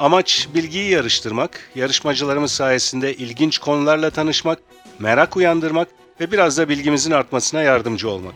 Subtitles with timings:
[0.00, 4.58] Amaç bilgiyi yarıştırmak, yarışmacılarımız sayesinde ilginç konularla tanışmak,
[4.98, 5.88] merak uyandırmak
[6.20, 8.34] ve biraz da bilgimizin artmasına yardımcı olmak.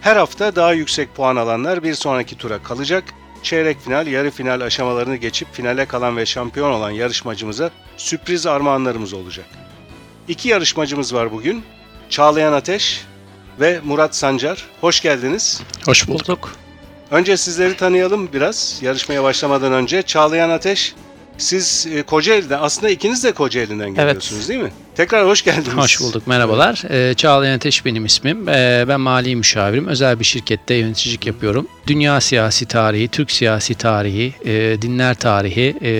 [0.00, 3.04] Her hafta daha yüksek puan alanlar bir sonraki tura kalacak.
[3.42, 9.46] Çeyrek final, yarı final aşamalarını geçip finale kalan ve şampiyon olan yarışmacımıza sürpriz armağanlarımız olacak.
[10.28, 11.64] İki yarışmacımız var bugün.
[12.10, 13.04] Çağlayan Ateş
[13.60, 14.64] ve Murat Sancar.
[14.80, 15.62] Hoş geldiniz.
[15.84, 16.52] Hoş bulduk.
[17.10, 20.02] Önce sizleri tanıyalım biraz yarışmaya başlamadan önce.
[20.02, 20.94] Çağlayan Ateş,
[21.38, 24.72] siz e, Kocaeli'den, aslında ikiniz de Kocaeli'den geliyorsunuz değil mi?
[24.96, 25.76] Tekrar hoş geldiniz.
[25.76, 26.26] Hoş bulduk.
[26.26, 26.82] Merhabalar.
[26.90, 28.48] Ee, Çağlayan Ateş benim ismim.
[28.48, 29.86] Ee, ben mali müşavirim.
[29.86, 31.68] Özel bir şirkette yöneticilik yapıyorum.
[31.86, 35.90] Dünya siyasi tarihi, Türk siyasi tarihi, e, dinler tarihi e,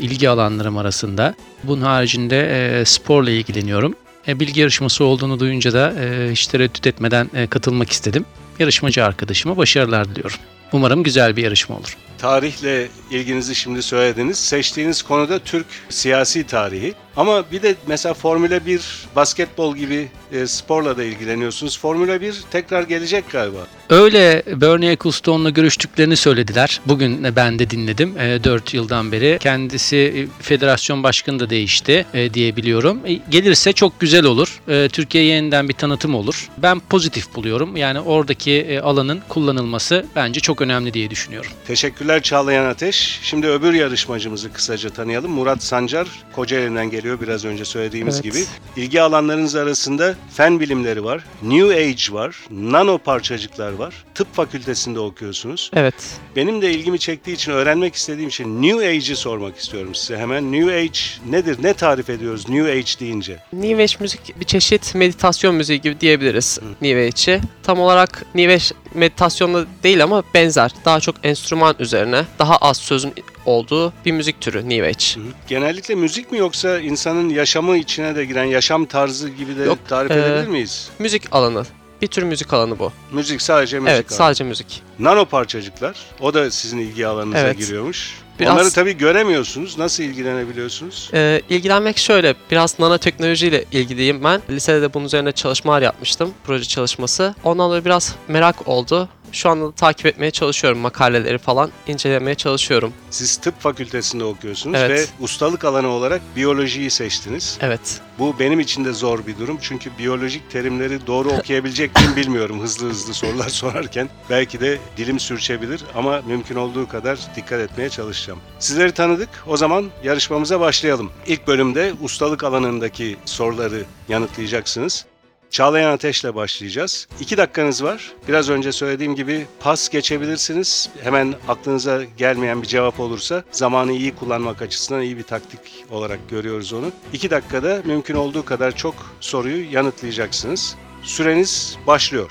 [0.00, 1.34] ilgi alanlarım arasında.
[1.64, 2.40] Bunun haricinde
[2.80, 3.94] e, sporla ilgileniyorum.
[4.28, 8.24] E, bilgi yarışması olduğunu duyunca da e, hiç tereddüt etmeden e, katılmak istedim.
[8.58, 10.36] Yarışmacı arkadaşıma başarılar diliyorum.
[10.72, 11.96] Umarım güzel bir yarışma olur.
[12.18, 14.38] Tarihle ilginizi şimdi söylediniz.
[14.38, 16.94] Seçtiğiniz konuda Türk siyasi tarihi.
[17.16, 21.78] Ama bir de mesela Formula 1, basketbol gibi e, sporla da ilgileniyorsunuz.
[21.78, 23.58] Formula 1 tekrar gelecek galiba.
[23.90, 26.80] Öyle Bernie Ecclestone'la görüştüklerini söylediler.
[26.86, 29.38] Bugün ben de dinledim e, 4 yıldan beri.
[29.40, 33.00] Kendisi e, federasyon başkanı da değişti e, diye biliyorum.
[33.06, 34.60] E, gelirse çok güzel olur.
[34.68, 36.48] E, Türkiye'ye yeniden bir tanıtım olur.
[36.58, 37.76] Ben pozitif buluyorum.
[37.76, 41.50] Yani oradaki e, alanın kullanılması bence çok önemli diye düşünüyorum.
[41.66, 43.20] Teşekkürler Çağlayan Ateş.
[43.22, 45.30] Şimdi öbür yarışmacımızı kısaca tanıyalım.
[45.30, 48.24] Murat Sancar, Kocaeli'nden geliyor biraz önce söylediğimiz Evet.
[48.24, 48.44] gibi.
[48.76, 54.04] İlgi alanlarınız arasında fen bilimleri var, New Age var, nano parçacıklar var.
[54.14, 55.70] Tıp fakültesinde okuyorsunuz.
[55.74, 55.94] Evet.
[56.36, 60.52] Benim de ilgimi çektiği için, öğrenmek istediğim için New Age'i sormak istiyorum size hemen.
[60.52, 60.98] New Age
[61.30, 61.56] nedir?
[61.62, 63.38] Ne tarif ediyoruz New Age deyince?
[63.52, 67.40] New Age müzik bir çeşit meditasyon müziği gibi diyebiliriz New Age'i.
[67.62, 68.64] Tam olarak New Age
[68.96, 70.70] meditasyonla değil ama benzer.
[70.84, 73.14] Daha çok enstrüman üzerine, daha az sözün
[73.44, 75.30] olduğu bir müzik türü New Age.
[75.48, 80.10] Genellikle müzik mi yoksa insanın yaşamı içine de giren yaşam tarzı gibi de Yok, tarif
[80.10, 80.88] e, edebilir miyiz?
[80.98, 81.64] Müzik alanı.
[82.02, 82.92] Bir tür müzik alanı bu.
[83.12, 84.16] Müzik sadece müzik evet, alanı.
[84.18, 84.82] sadece müzik.
[84.98, 85.96] Nano parçacıklar.
[86.20, 87.58] O da sizin ilgi alanınıza Evet.
[87.58, 88.14] giriyormuş.
[88.40, 89.78] Biraz- Onları tabii göremiyorsunuz.
[89.78, 91.10] Nasıl ilgilenebiliyorsunuz?
[91.14, 94.42] Ee, ilgilenmek şöyle, biraz nanoteknolojiyle ilgiliyim ben.
[94.50, 97.34] Lisede de bunun üzerine çalışmalar yapmıştım, proje çalışması.
[97.44, 99.08] Ondan dolayı biraz merak oldu.
[99.36, 102.92] Şu anda da takip etmeye çalışıyorum makaleleri falan, incelemeye çalışıyorum.
[103.10, 105.10] Siz tıp fakültesinde okuyorsunuz Evet.
[105.20, 107.58] ve ustalık alanı olarak biyolojiyi seçtiniz.
[107.60, 108.00] Evet.
[108.18, 109.58] Bu benim için de zor bir durum.
[109.62, 114.08] Çünkü biyolojik terimleri doğru okuyabilecek miyim bilmiyorum hızlı hızlı sorular sorarken.
[114.30, 118.38] Belki de dilim sürçebilir ama mümkün olduğu kadar dikkat etmeye çalışacağım.
[118.58, 119.28] Sizleri tanıdık.
[119.46, 121.10] O zaman yarışmamıza başlayalım.
[121.26, 125.04] İlk bölümde ustalık alanındaki soruları yanıtlayacaksınız.
[125.50, 127.08] Çağlayan Ateş'le başlayacağız.
[127.20, 128.12] İki dakikanız var.
[128.28, 130.88] Biraz önce söylediğim gibi pas geçebilirsiniz.
[131.02, 136.72] Hemen aklınıza gelmeyen bir cevap olursa zamanı iyi kullanmak açısından iyi bir taktik olarak görüyoruz
[136.72, 136.92] onu.
[137.12, 140.76] İki dakikada mümkün olduğu kadar çok soruyu yanıtlayacaksınız.
[141.02, 142.30] Süreniz başlıyor.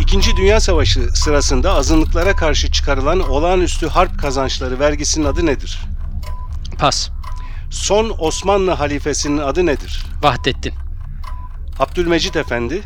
[0.00, 5.78] İkinci Dünya Savaşı sırasında azınlıklara karşı çıkarılan olağanüstü harp kazançları vergisinin adı nedir?
[6.78, 7.10] Pas.
[7.72, 10.04] Son Osmanlı halifesinin adı nedir?
[10.22, 10.74] Vahdettin.
[11.78, 12.82] Abdülmecit Efendi.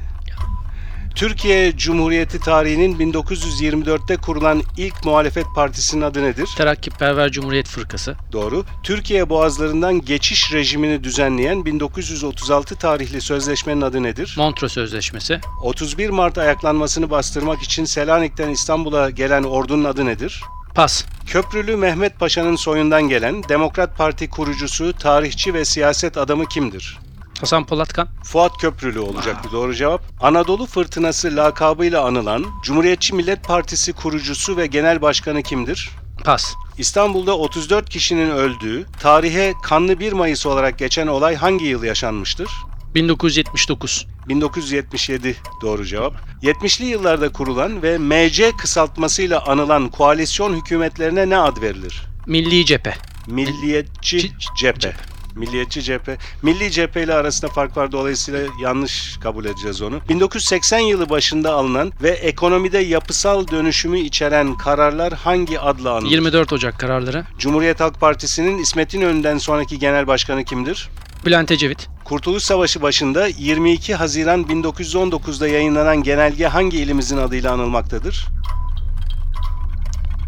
[1.14, 6.48] Türkiye Cumhuriyeti tarihinin 1924'te kurulan ilk muhalefet partisinin adı nedir?
[6.56, 8.16] Terakkiperver Cumhuriyet Fırkası.
[8.32, 8.64] Doğru.
[8.82, 14.34] Türkiye boğazlarından geçiş rejimini düzenleyen 1936 tarihli sözleşmenin adı nedir?
[14.38, 15.40] Montreux Sözleşmesi.
[15.62, 20.42] 31 Mart ayaklanmasını bastırmak için Selanik'ten İstanbul'a gelen ordunun adı nedir?
[20.76, 21.04] Pas.
[21.26, 26.98] Köprülü Mehmet Paşa'nın soyundan gelen Demokrat Parti kurucusu, tarihçi ve siyaset adamı kimdir?
[27.40, 28.08] Hasan Polatkan.
[28.24, 30.02] Fuat Köprülü olacak bir doğru cevap.
[30.20, 35.90] Anadolu Fırtınası lakabıyla anılan Cumhuriyetçi Millet Partisi kurucusu ve genel başkanı kimdir?
[36.24, 36.54] Pas.
[36.78, 42.48] İstanbul'da 34 kişinin öldüğü, tarihe kanlı 1 Mayıs olarak geçen olay hangi yıl yaşanmıştır?
[42.94, 44.06] 1979.
[44.28, 46.14] 1977 doğru cevap.
[46.42, 52.02] 70'li yıllarda kurulan ve MC kısaltmasıyla anılan koalisyon hükümetlerine ne ad verilir?
[52.26, 52.94] Milli Cephe.
[53.26, 54.80] Milliyetçi Ci- cephe.
[54.80, 54.96] cephe.
[55.36, 56.16] Milliyetçi cephe.
[56.42, 60.00] Milli cephe ile arasında fark var dolayısıyla yanlış kabul edeceğiz onu.
[60.08, 66.10] 1980 yılı başında alınan ve ekonomide yapısal dönüşümü içeren kararlar hangi adla anılır?
[66.10, 67.24] 24 Ocak kararları.
[67.38, 70.88] Cumhuriyet Halk Partisi'nin İsmet İnönü'nden sonraki genel başkanı kimdir?
[71.24, 71.88] Bülent Ecevit.
[72.04, 78.26] Kurtuluş Savaşı başında 22 Haziran 1919'da yayınlanan genelge hangi ilimizin adıyla anılmaktadır?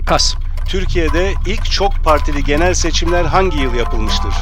[0.06, 0.34] Pas.
[0.68, 4.34] Türkiye'de ilk çok partili genel seçimler hangi yıl yapılmıştır?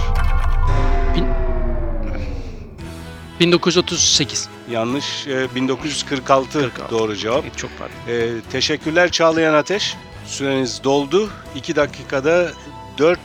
[3.40, 4.48] 1938.
[4.70, 5.26] Yanlış.
[5.26, 6.90] e, 1946 46.
[6.94, 7.58] doğru cevap.
[7.58, 7.94] Çok pardon.
[8.08, 9.96] E, teşekkürler Çağlayan Ateş.
[10.26, 11.30] Süreniz doldu.
[11.54, 12.50] 2 dakikada
[12.98, 13.18] 4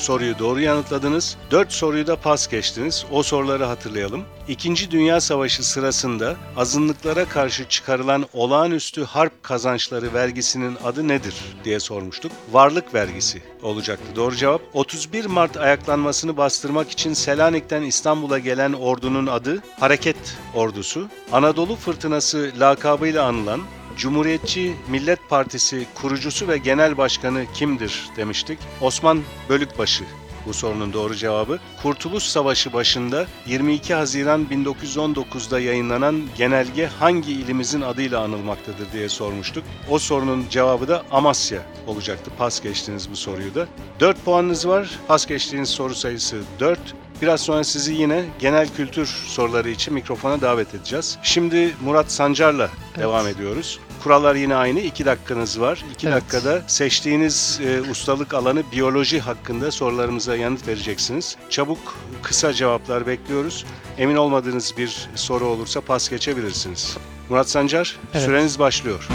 [0.00, 1.36] soruyu doğru yanıtladınız.
[1.50, 3.04] 4 soruyu da pas geçtiniz.
[3.10, 4.24] O soruları hatırlayalım.
[4.48, 12.32] İkinci Dünya Savaşı sırasında azınlıklara karşı çıkarılan olağanüstü harp kazançları vergisinin adı nedir diye sormuştuk.
[12.52, 14.04] Varlık vergisi olacaktı.
[14.16, 14.60] Doğru cevap.
[14.72, 21.08] 31 Mart ayaklanmasını bastırmak için Selanik'ten İstanbul'a gelen ordunun adı Hareket Ordusu.
[21.32, 23.60] Anadolu Fırtınası lakabıyla anılan
[24.00, 28.58] Cumhuriyetçi Millet Partisi kurucusu ve genel başkanı kimdir demiştik.
[28.80, 30.04] Osman Bölükbaşı
[30.46, 31.58] bu sorunun doğru cevabı.
[31.82, 39.64] Kurtuluş Savaşı başında 22 Haziran 1919'da yayınlanan genelge hangi ilimizin adıyla anılmaktadır diye sormuştuk.
[39.90, 42.30] O sorunun cevabı da Amasya olacaktı.
[42.38, 43.66] Pas geçtiniz bu soruyu da.
[44.00, 44.98] 4 puanınız var.
[45.08, 46.78] Pas geçtiğiniz soru sayısı 4.
[47.22, 51.18] Biraz sonra sizi yine genel kültür soruları için mikrofona davet edeceğiz.
[51.22, 53.80] Şimdi Murat Sancar'la devam ediyoruz.
[54.02, 54.80] Kurallar yine aynı.
[54.80, 55.84] 2 dakikanız var.
[55.94, 56.16] 2 Evet.
[56.16, 61.36] dakikada seçtiğiniz e, ustalık alanı biyoloji hakkında sorularımıza yanıt vereceksiniz.
[61.50, 63.64] Çabuk, kısa cevaplar bekliyoruz.
[63.98, 66.96] Emin olmadığınız bir soru olursa pas geçebilirsiniz.
[67.28, 68.24] Murat Sancar, Evet.
[68.24, 69.08] süreniz başlıyor.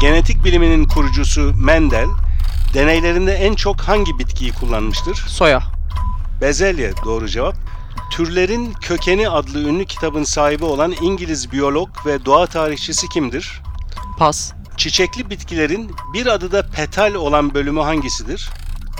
[0.00, 2.08] Genetik biliminin kurucusu Mendel,
[2.74, 5.14] deneylerinde en çok hangi bitkiyi kullanmıştır?
[5.28, 5.62] Soya.
[6.40, 7.54] Bezelye doğru cevap.
[8.12, 13.60] Türlerin Kökeni adlı ünlü kitabın sahibi olan İngiliz biyolog ve doğa tarihçisi kimdir?
[14.18, 14.52] Pas.
[14.76, 18.50] Çiçekli bitkilerin bir adı da petal olan bölümü hangisidir?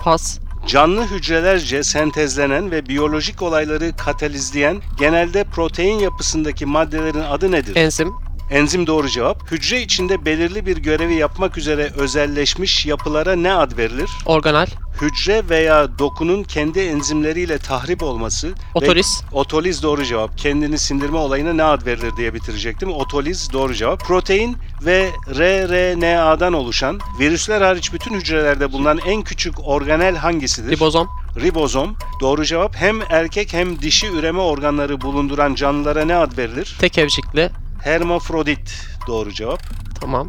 [0.03, 0.39] Pas.
[0.67, 7.77] Canlı hücrelerce sentezlenen ve biyolojik olayları katalizleyen genelde protein yapısındaki maddelerin adı nedir?
[7.77, 8.15] Enzim.
[8.53, 9.51] Enzim doğru cevap.
[9.51, 14.11] Hücre içinde belirli bir görevi yapmak üzere özelleşmiş yapılara ne ad verilir?
[14.27, 14.67] Organel.
[15.01, 18.49] Hücre veya dokunun kendi enzimleriyle tahrip olması.
[18.49, 19.23] ve- Otoliz.
[19.33, 20.39] Otoliz doğru cevap.
[20.39, 22.93] Kendini sindirme olayına ne ad verilir diye bitirecektim.
[22.93, 24.01] Otoliz doğru cevap.
[24.01, 30.71] Protein ve rRNA'dan oluşan virüsler hariç bütün hücrelerde bulunan en küçük organel hangisidir?
[30.77, 31.09] Ribozom.
[31.41, 31.97] Ribozom.
[32.21, 32.77] Doğru cevap.
[32.77, 36.77] Hem erkek hem dişi üreme organları bulunduran canlılara ne ad verilir?
[36.81, 37.51] Tek evcikli.
[37.83, 38.87] Hermafrodit.
[39.07, 39.61] Doğru cevap.
[40.01, 40.29] Tamam.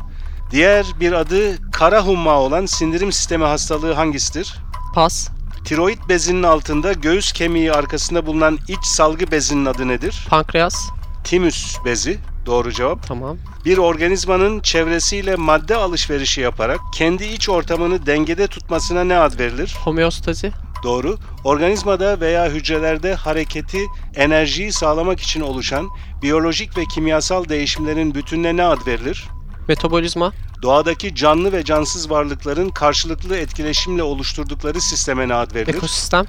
[0.51, 4.55] Diğer bir adı kara humma olan sindirim sistemi hastalığı hangisidir?
[4.95, 5.29] Pas.
[5.65, 10.27] Tiroid bezinin altında göğüs kemiği arkasında bulunan iç salgı bezinin adı nedir?
[10.29, 10.75] Pankreas.
[11.23, 12.19] Timüs bezi.
[12.45, 13.07] Doğru cevap.
[13.07, 13.37] Tamam.
[13.65, 19.75] Bir organizmanın çevresiyle madde alışverişi yaparak kendi iç ortamını dengede tutmasına ne ad verilir?
[19.83, 20.51] Homeostazi.
[20.83, 21.17] Doğru.
[21.43, 25.89] Organizmada veya hücrelerde hareketi, enerjiyi sağlamak için oluşan
[26.21, 29.27] biyolojik ve kimyasal değişimlerin bütününe ne ad verilir?
[29.67, 30.31] Metabolizma.
[30.61, 35.75] Doğadaki canlı ve cansız varlıkların karşılıklı etkileşimle oluşturdukları sisteme ne ad verilir?
[35.75, 36.25] Ekosistem.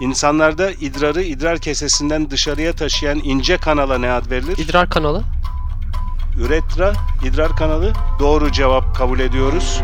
[0.00, 4.58] İnsanlarda idrarı idrar kesesinden dışarıya taşıyan ince kanala ne ad verilir?
[4.58, 5.22] İdrar kanalı.
[6.40, 6.92] Üretra,
[7.24, 7.92] idrar kanalı.
[8.20, 9.80] Doğru cevap kabul ediyoruz.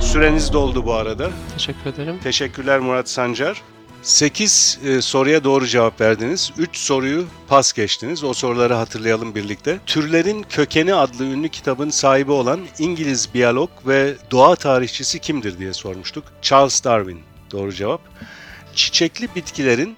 [0.00, 1.30] Süreniz doldu bu arada.
[1.54, 2.18] Teşekkür ederim.
[2.22, 3.62] Teşekkürler Murat Sancar.
[4.02, 6.52] 8 soruya doğru cevap verdiniz.
[6.58, 8.24] 3 soruyu pas geçtiniz.
[8.24, 9.78] O soruları hatırlayalım birlikte.
[9.86, 16.24] Türlerin Kökeni adlı ünlü kitabın sahibi olan İngiliz biyolog ve doğa tarihçisi kimdir diye sormuştuk.
[16.42, 17.20] Charles Darwin.
[17.50, 18.00] Doğru cevap.
[18.74, 19.96] Çiçekli bitkilerin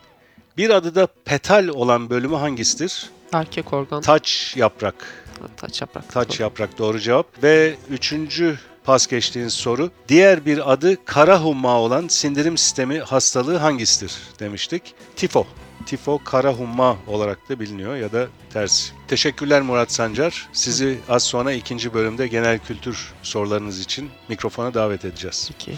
[0.56, 3.10] bir adı da petal olan bölümü hangisidir?
[3.32, 4.00] Erkek organ.
[4.00, 5.24] Taç yaprak.
[5.56, 6.08] Taç yaprak.
[6.12, 7.42] Taç yaprak doğru cevap.
[7.42, 8.58] Ve üçüncü
[8.90, 9.90] pas geçtiğiniz soru.
[10.08, 14.94] Diğer bir adı kara humma olan sindirim sistemi hastalığı hangisidir demiştik.
[15.16, 15.46] Tifo.
[15.86, 18.92] Tifo kara humma olarak da biliniyor ya da tersi.
[19.08, 20.48] Teşekkürler Murat Sancar.
[20.52, 25.50] Sizi az sonra ikinci bölümde genel kültür sorularınız için mikrofona davet edeceğiz.
[25.54, 25.72] İki.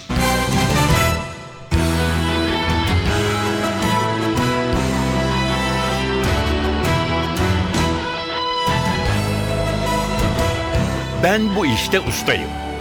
[11.23, 12.72] Ben bu işte ustayım.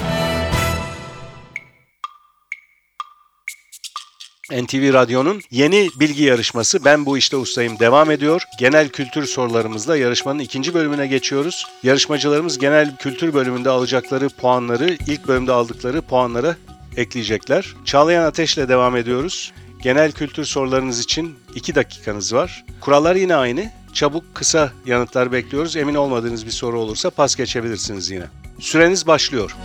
[4.51, 8.43] NTV Radyo'nun yeni bilgi yarışması Ben Bu İşte Ustayım devam ediyor.
[8.59, 11.65] Genel kültür sorularımızla yarışmanın ikinci bölümüne geçiyoruz.
[11.83, 16.55] Yarışmacılarımız genel kültür bölümünde alacakları puanları ilk bölümde aldıkları puanlara
[16.97, 17.75] ekleyecekler.
[17.85, 19.51] Çağlayan Ateş'le devam ediyoruz.
[19.81, 22.65] Genel kültür sorularınız için 2 dakikanız var.
[22.81, 23.71] Kurallar yine aynı.
[23.93, 25.75] Çabuk, kısa yanıtlar bekliyoruz.
[25.75, 28.25] Emin olmadığınız bir soru olursa pas geçebilirsiniz yine.
[28.59, 29.55] Süreniz başlıyor.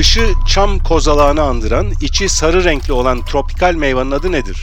[0.00, 4.58] Dışı çam kozalağını andıran, içi sarı renkli olan tropikal meyvanın adı nedir?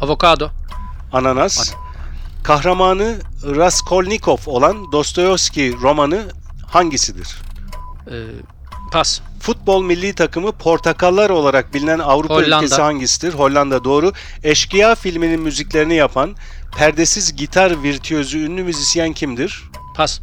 [0.00, 0.50] Avokado.
[1.12, 1.74] Ananas.
[2.42, 6.22] Kahramanı Raskolnikov olan Dostoyevski romanı
[6.66, 7.38] hangisidir?
[8.10, 8.12] Ee,
[8.92, 9.20] pas.
[9.40, 12.56] Futbol milli takımı portakallar olarak bilinen Avrupa Hollanda.
[12.56, 13.34] ülkesi hangisidir?
[13.34, 14.12] Hollanda doğru.
[14.42, 16.36] Eşkıya filminin müziklerini yapan
[16.76, 19.62] perdesiz gitar virtüözü ünlü müzisyen kimdir?
[19.94, 20.20] Pas.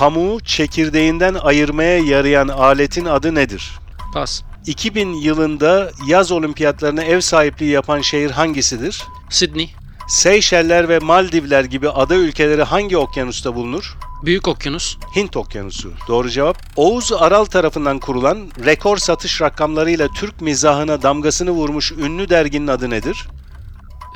[0.00, 3.78] Pamuğu çekirdeğinden ayırmaya yarayan aletin adı nedir?
[4.14, 4.42] Pas.
[4.66, 9.04] 2000 yılında yaz olimpiyatlarına ev sahipliği yapan şehir hangisidir?
[9.30, 9.74] Sydney.
[10.08, 13.96] Seyşeller ve Maldivler gibi ada ülkeleri hangi okyanusta bulunur?
[14.22, 14.96] Büyük Okyanus.
[15.16, 15.92] Hint Okyanusu.
[16.08, 16.56] Doğru cevap.
[16.76, 23.28] Oğuz Aral tarafından kurulan rekor satış rakamlarıyla Türk mizahına damgasını vurmuş ünlü derginin adı nedir?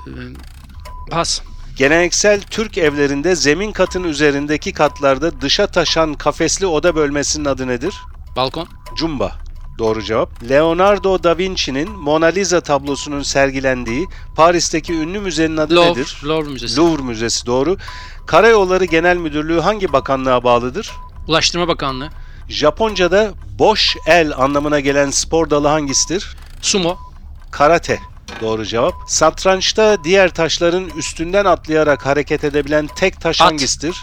[0.07, 0.11] Ee,
[1.11, 1.43] pas.
[1.77, 7.95] Geleneksel Türk evlerinde zemin katın üzerindeki katlarda dışa taşan kafesli oda bölmesinin adı nedir?
[8.37, 8.69] Balkon.
[8.97, 9.33] Cumba.
[9.79, 10.49] Doğru cevap.
[10.49, 15.91] Leonardo da Vinci'nin Mona Lisa tablosunun sergilendiği Paris'teki ünlü müzenin adı Louvre.
[15.91, 16.21] nedir?
[16.25, 16.77] Louvre Müzesi.
[16.77, 17.77] Louvre Müzesi doğru.
[18.27, 20.91] Karayolları Genel Müdürlüğü hangi bakanlığa bağlıdır?
[21.29, 22.09] Ulaştırma Bakanlığı.
[22.49, 26.37] Japonca'da boş el anlamına gelen spor dalı hangisidir?
[26.63, 26.99] Sumo.
[27.51, 28.01] Karate.
[28.41, 28.95] Doğru cevap.
[29.07, 33.47] Satrançta diğer taşların üstünden atlayarak hareket edebilen tek taş At.
[33.51, 33.97] hangisidir?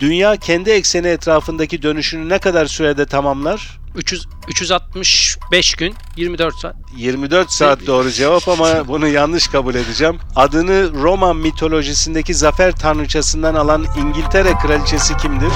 [0.00, 3.78] Dünya kendi ekseni etrafındaki dönüşünü ne kadar sürede tamamlar?
[3.94, 6.76] 300, 365 gün 24 saat.
[6.96, 10.18] 24 saat doğru cevap ama bunu yanlış kabul edeceğim.
[10.36, 15.52] Adını Roma mitolojisindeki zafer tanrıçasından alan İngiltere kraliçesi kimdir?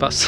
[0.00, 0.26] Pas.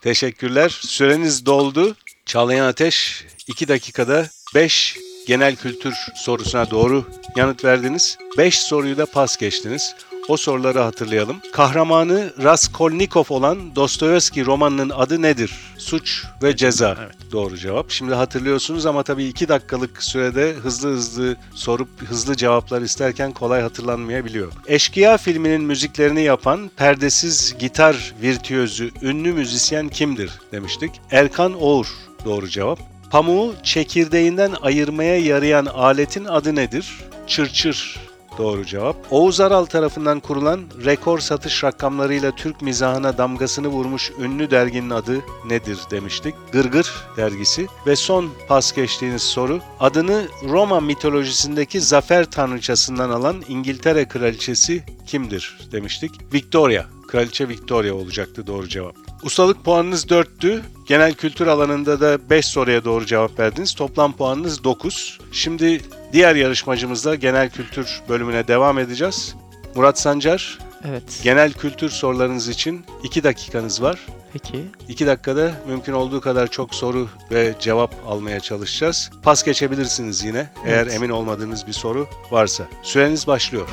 [0.00, 0.68] Teşekkürler.
[0.80, 1.96] Süreniz doldu.
[2.26, 4.96] Çağlayan Ateş 2 dakikada 5
[5.26, 7.04] genel kültür sorusuna doğru
[7.36, 8.18] yanıt verdiniz.
[8.38, 9.94] 5 soruyu da pas geçtiniz.
[10.28, 11.36] O soruları hatırlayalım.
[11.52, 15.52] Kahramanı Raskolnikov olan Dostoyevski romanının adı nedir?
[15.78, 16.96] Suç ve Ceza.
[17.00, 17.32] Evet.
[17.32, 17.90] Doğru cevap.
[17.90, 24.52] Şimdi hatırlıyorsunuz ama tabii 2 dakikalık sürede hızlı hızlı sorup hızlı cevaplar isterken kolay hatırlanmayabiliyor.
[24.66, 30.90] Eşkıya filminin müziklerini yapan perdesiz gitar virtüözü ünlü müzisyen kimdir demiştik.
[31.10, 31.86] Erkan Oğur
[32.24, 32.95] doğru cevap.
[33.10, 37.00] Pamuğu çekirdeğinden ayırmaya yarayan aletin adı nedir?
[37.26, 38.06] Çırçır
[38.38, 38.96] Doğru cevap.
[39.10, 45.78] Oğuz Aral tarafından kurulan rekor satış rakamlarıyla Türk mizahına damgasını vurmuş ünlü derginin adı nedir
[45.90, 46.34] demiştik.
[46.52, 47.66] Gırgır dergisi.
[47.86, 49.60] Ve son pas geçtiğiniz soru.
[49.80, 56.10] Adını Roma mitolojisindeki zafer tanrıçasından alan İngiltere kraliçesi kimdir demiştik.
[56.32, 56.84] Victoria.
[57.08, 59.05] Kraliçe Victoria olacaktı doğru cevap.
[59.22, 60.60] Ustalık puanınız 4'tü.
[60.86, 63.74] Genel kültür alanında da 5 soruya doğru cevap verdiniz.
[63.74, 65.18] Toplam puanınız 9.
[65.32, 65.80] Şimdi
[66.12, 69.34] diğer yarışmacımızla genel kültür bölümüne devam edeceğiz.
[69.74, 70.58] Murat Sancar,
[70.88, 71.20] Evet.
[71.22, 73.98] genel kültür sorularınız için 2 dakikanız var.
[74.32, 74.64] Peki.
[74.88, 79.10] 2 dakikada mümkün olduğu kadar çok soru ve cevap almaya çalışacağız.
[79.22, 80.94] Pas geçebilirsiniz yine eğer Evet.
[80.94, 82.64] emin olmadığınız bir soru varsa.
[82.82, 83.68] Süreniz başlıyor.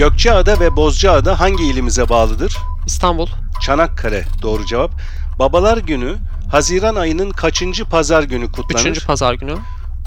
[0.00, 2.56] Gökçeada ve Bozcaada hangi ilimize bağlıdır?
[2.86, 3.26] İstanbul.
[3.62, 4.90] Çanakkale doğru cevap.
[5.38, 6.16] Babalar Günü
[6.50, 8.80] Haziran ayının kaçıncı pazar günü kutlanır?
[8.80, 9.56] Üçüncü pazar günü.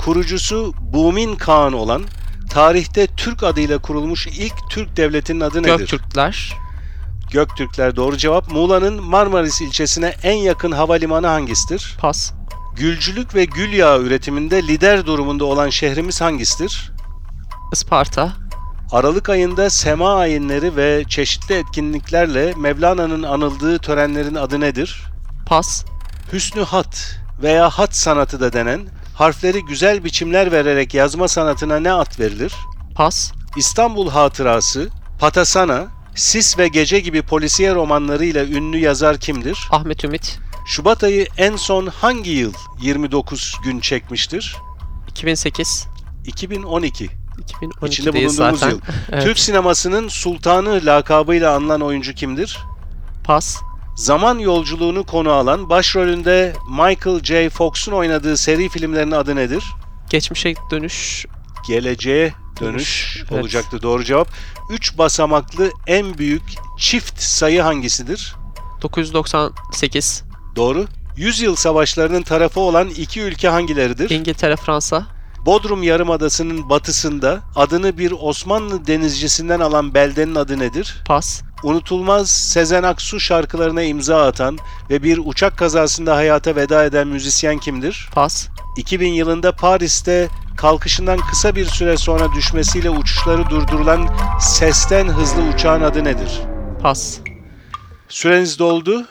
[0.06, 2.04] Kurucusu Bumin Kağan olan
[2.50, 5.78] tarihte Türk adıyla kurulmuş ilk Türk devletinin adı nedir?
[5.78, 6.58] Göktürkler.
[7.32, 8.52] Göktürkler doğru cevap.
[8.52, 11.98] Muğla'nın Marmaris ilçesine en yakın havalimanı hangisidir?
[12.00, 12.32] Pas.
[12.76, 16.92] Gülcülük ve gül yağı üretiminde lider durumunda olan şehrimiz hangisidir?
[17.74, 18.43] Isparta.
[18.94, 25.04] Aralık ayında sema ayinleri ve çeşitli etkinliklerle Mevlana'nın anıldığı törenlerin adı nedir?
[25.46, 25.86] Pas.
[26.34, 28.82] Hüsnü hat veya hat sanatı da denen
[29.16, 32.54] harfleri güzel biçimler vererek yazma sanatına ne ad verilir?
[32.96, 33.32] Pas.
[33.58, 39.68] İstanbul Hatırası, Patasana, Sis ve Gece gibi polisiye romanlarıyla ünlü yazar kimdir?
[39.72, 40.40] Ahmet Ümit.
[40.66, 44.56] Şubat ayı en son hangi yıl 29 gün çekmiştir?
[45.10, 45.88] 2008.
[46.26, 47.23] 2012.
[47.38, 48.70] 2012 İçinde bulunduğumuz zaten.
[48.70, 48.80] yıl.
[49.12, 49.24] Evet.
[49.24, 52.60] Türk sinemasının sultanı lakabıyla anılan oyuncu kimdir?
[53.24, 53.58] Pas.
[53.96, 57.50] Zaman yolculuğunu konu alan başrolünde Michael J.
[57.50, 59.64] Fox'un oynadığı seri filmlerin adı nedir?
[60.10, 61.26] Geçmişe dönüş.
[61.68, 63.32] Geleceğe dönüş Dönüş, evet.
[63.44, 64.28] olacaktı doğru cevap.
[64.70, 66.44] 3 basamaklı en büyük
[66.78, 68.36] çift sayı hangisidir?
[68.82, 70.24] 998.
[70.56, 70.86] Doğru.
[71.18, 74.10] Yüzyıl savaşlarının tarafı olan iki ülke hangileridir?
[74.10, 75.06] İngiltere, Fransa.
[75.46, 81.04] Bodrum Yarımadası'nın batısında adını bir Osmanlı denizcisinden alan beldenin adı nedir?
[81.06, 81.42] Pas.
[81.64, 84.58] Unutulmaz Sezen Aksu şarkılarına imza atan
[84.90, 88.10] ve bir uçak kazasında hayata veda eden müzisyen kimdir?
[88.14, 88.48] Pas.
[88.78, 94.10] 2000 yılında Paris'te kalkışından kısa bir süre sonra düşmesiyle uçuşları durdurulan
[94.40, 96.42] sesten hızlı uçağın adı nedir?
[96.82, 97.18] Pas.
[98.10, 99.06] Süreniz doldu.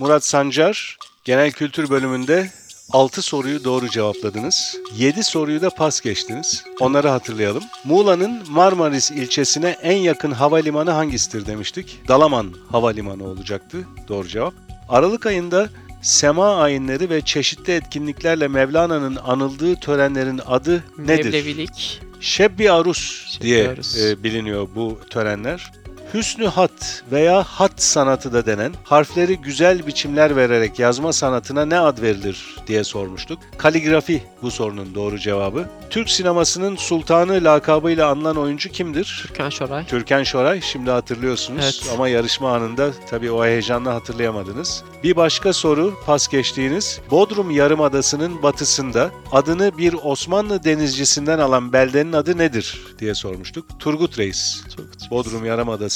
[0.00, 2.50] Murat Sancar genel kültür bölümünde
[2.90, 4.76] 6 soruyu doğru cevapladınız.
[4.96, 6.64] 7 soruyu da pas geçtiniz.
[6.80, 7.62] Onları hatırlayalım.
[7.84, 12.00] Muğla'nın Marmaris ilçesine en yakın havalimanı hangisidir demiştik.
[12.08, 13.78] Dalaman Havalimanı olacaktı.
[14.08, 14.54] Doğru cevap.
[14.88, 15.68] Aralık ayında
[16.02, 21.24] sema ayinleri ve çeşitli etkinliklerle Mevlana'nın anıldığı törenlerin adı nedir?
[21.24, 22.00] Mevlevilik.
[22.20, 23.96] Şebbi Arus Şebbi diye Arus.
[23.98, 25.72] e, biliniyor bu törenler.
[26.14, 32.02] Hüsnü hat veya hat sanatı da denen harfleri güzel biçimler vererek yazma sanatına ne ad
[32.02, 33.38] verilir diye sormuştuk.
[33.58, 35.68] Kaligrafi bu sorunun doğru cevabı.
[35.90, 39.24] Türk sinemasının sultanı lakabıyla anılan oyuncu kimdir?
[39.26, 39.86] Türkan Şoray.
[39.86, 41.94] Türkan Şoray şimdi hatırlıyorsunuz Evet.
[41.94, 44.84] ama yarışma anında tabii o heyecanla hatırlayamadınız.
[45.04, 52.38] Bir başka soru pas geçtiğiniz Bodrum Yarımadası'nın batısında adını bir Osmanlı denizcisinden alan beldenin adı
[52.38, 53.66] nedir diye sormuştuk.
[53.78, 54.62] Turgut Reis.
[54.76, 55.10] Turgut.
[55.10, 55.44] Bodrum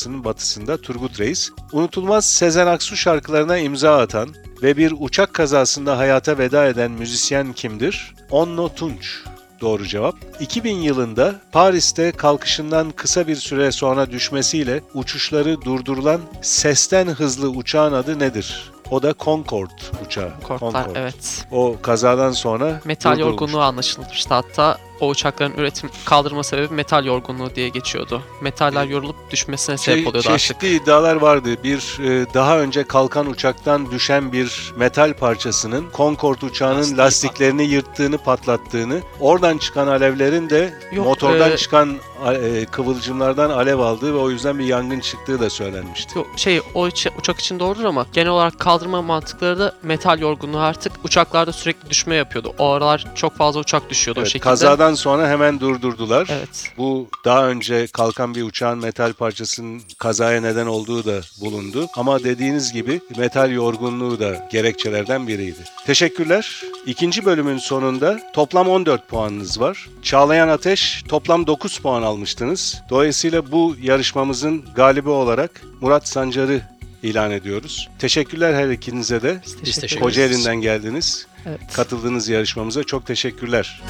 [0.06, 1.50] Yarımadası'nın batısında Turgut Reis.
[1.72, 4.28] Unutulmaz Sezen Aksu şarkılarına imza atan
[4.62, 8.14] ve bir uçak kazasında hayata veda eden müzisyen kimdir?
[8.30, 9.22] Onno Tunç.
[9.60, 10.14] Doğru cevap.
[10.40, 18.18] 2000 yılında Paris'te kalkışından kısa bir süre sonra düşmesiyle uçuşları durdurulan sesten hızlı uçağın adı
[18.18, 18.72] nedir?
[18.90, 20.30] O da Concorde uçağı.
[20.42, 20.72] Korklar.
[20.72, 20.98] Concorde.
[21.00, 21.46] Evet.
[21.52, 24.78] O kazadan sonra Metal yorgunluğu anlaşılmıştı hatta.
[25.00, 28.22] O uçakların üretim kaldırma sebebi metal yorgunluğu diye geçiyordu.
[28.40, 30.40] Metaller yorulup düşmesine sebep Çe- oluyordu artık.
[30.40, 31.48] çeşitli iddialar vardı.
[31.64, 38.18] Bir e, daha önce kalkan uçaktan düşen bir metal parçasının Concorde uçağının Lastiği lastiklerini yırttığını,
[38.18, 41.96] patlattığını, oradan çıkan alevlerin de Yok, motordan e, çıkan
[42.42, 46.18] e, kıvılcımlardan alev aldığı ve o yüzden bir yangın çıktığı da söylenmişti.
[46.18, 50.58] Yok, şey o uça- uçak için doğrudur ama genel olarak kaldırma mantıkları da metal yorgunluğu
[50.60, 52.54] artık uçaklarda sürekli düşme yapıyordu.
[52.58, 54.44] O aralar çok fazla uçak düşüyordu o Evet, şekilde.
[54.50, 56.28] kazadan sonra hemen durdurdular.
[56.30, 56.72] Evet.
[56.78, 61.86] Bu daha önce kalkan bir uçağın metal parçasının kazaya neden olduğu da bulundu.
[61.96, 65.60] Ama dediğiniz gibi metal yorgunluğu da gerekçelerden biriydi.
[65.86, 66.62] Teşekkürler.
[66.86, 69.88] İkinci bölümün sonunda toplam 14 puanınız var.
[70.02, 72.82] Çağlayan Ateş toplam 9 puan almıştınız.
[72.90, 76.60] Dolayısıyla bu yarışmamızın galibi olarak Murat Sancar'ı
[77.02, 77.88] ilan ediyoruz.
[77.98, 79.40] Teşekkürler her ikinize de.
[79.46, 80.00] Biz teşekkür ederiz.
[80.00, 81.26] Kocaeli'nden geldiniz.
[81.46, 81.60] Evet.
[81.72, 83.82] Katıldığınız yarışmamıza çok teşekkürler.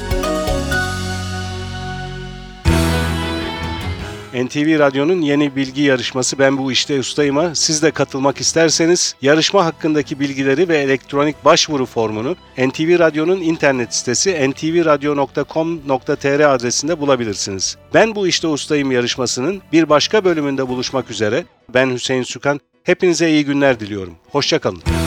[4.45, 10.19] NTV Radyo'nun yeni bilgi yarışması Ben Bu İşte Ustayım'a siz de katılmak isterseniz yarışma hakkındaki
[10.19, 17.77] bilgileri ve elektronik başvuru formunu NTV Radyo'nun internet sitesi ntvradio.com.tr adresinde bulabilirsiniz.
[17.93, 21.45] Ben Bu İşte Ustayım yarışmasının bir başka bölümünde buluşmak üzere.
[21.73, 22.59] Ben Hüseyin Sükan.
[22.83, 24.15] Hepinize iyi günler diliyorum.
[24.31, 25.06] Hoşçakalın.